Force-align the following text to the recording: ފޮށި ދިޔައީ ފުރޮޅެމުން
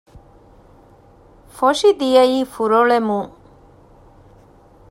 ފޮށި 1.55 1.89
ދިޔައީ 1.99 2.37
ފުރޮޅެމުން 2.53 3.31